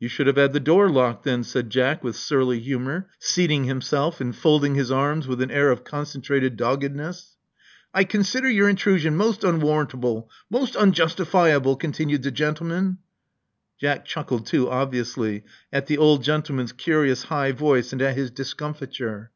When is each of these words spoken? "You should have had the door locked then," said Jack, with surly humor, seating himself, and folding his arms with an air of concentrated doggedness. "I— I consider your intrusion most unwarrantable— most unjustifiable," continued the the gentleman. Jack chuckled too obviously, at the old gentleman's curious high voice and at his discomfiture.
"You 0.00 0.08
should 0.08 0.26
have 0.28 0.36
had 0.38 0.54
the 0.54 0.60
door 0.60 0.88
locked 0.88 1.24
then," 1.24 1.44
said 1.44 1.68
Jack, 1.68 2.02
with 2.02 2.16
surly 2.16 2.58
humor, 2.58 3.10
seating 3.18 3.64
himself, 3.64 4.18
and 4.18 4.34
folding 4.34 4.76
his 4.76 4.90
arms 4.90 5.28
with 5.28 5.42
an 5.42 5.50
air 5.50 5.70
of 5.70 5.84
concentrated 5.84 6.56
doggedness. 6.56 7.36
"I— 7.92 8.00
I 8.00 8.04
consider 8.04 8.48
your 8.48 8.70
intrusion 8.70 9.14
most 9.14 9.44
unwarrantable— 9.44 10.30
most 10.58 10.74
unjustifiable," 10.74 11.76
continued 11.76 12.22
the 12.22 12.30
the 12.30 12.36
gentleman. 12.36 12.96
Jack 13.78 14.06
chuckled 14.06 14.46
too 14.46 14.70
obviously, 14.70 15.42
at 15.70 15.86
the 15.86 15.98
old 15.98 16.22
gentleman's 16.24 16.72
curious 16.72 17.24
high 17.24 17.52
voice 17.52 17.92
and 17.92 18.00
at 18.00 18.16
his 18.16 18.30
discomfiture. 18.30 19.32